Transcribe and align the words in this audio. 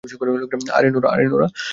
আরে, 0.73 0.87
নোরাহ। 0.89 1.51